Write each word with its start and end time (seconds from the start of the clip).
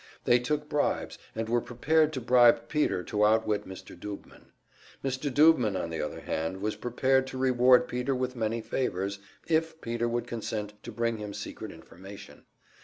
They 0.23 0.39
took 0.39 0.67
bribes, 0.67 1.19
and 1.35 1.47
were 1.47 1.61
prepared 1.61 2.11
to 2.13 2.19
bribe 2.21 2.69
Peter 2.69 3.03
to 3.03 3.23
outwit 3.23 3.67
Mr. 3.67 3.95
Doobman; 3.95 4.47
Mr. 5.05 5.31
Doobman, 5.31 5.75
on 5.75 5.91
the 5.91 6.01
other 6.01 6.21
hand, 6.21 6.59
was 6.59 6.75
prepared 6.75 7.27
to 7.27 7.37
reward 7.37 7.87
Peter 7.87 8.15
with 8.15 8.35
many 8.35 8.61
favors, 8.61 9.19
if 9.47 9.79
Peter 9.79 10.07
would 10.09 10.25
consent 10.25 10.73
to 10.81 10.91
bring 10.91 11.17
him 11.17 11.35
secret 11.35 11.71
information. 11.71 12.45